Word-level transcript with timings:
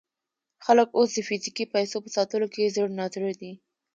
خلک 0.65 0.87
اوس 0.97 1.09
د 1.15 1.19
فزیکي 1.27 1.65
پیسو 1.73 1.97
په 2.03 2.09
ساتلو 2.15 2.47
کې 2.53 2.73
زړه 2.75 2.89
نا 2.97 3.05
زړه 3.13 3.31
دي. 3.41 3.51